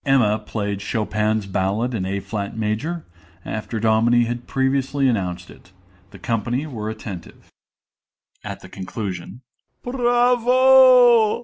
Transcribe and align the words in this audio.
(Emma 0.03 0.39
played 0.39 0.81
Chopin's 0.81 1.45
Ballad 1.45 1.93
in 1.93 2.07
A 2.07 2.19
flat 2.19 2.57
major, 2.57 3.05
after 3.45 3.79
Dominie 3.79 4.23
had 4.23 4.47
previously 4.47 5.07
announced 5.07 5.51
it. 5.51 5.71
The 6.09 6.17
company 6.17 6.65
were 6.65 6.89
attentive.) 6.89 7.35
MR. 7.35 7.41
FORTE 8.41 8.51
(at 8.51 8.59
the 8.61 8.69
conclusion). 8.69 9.41
Bravo! 9.83 11.39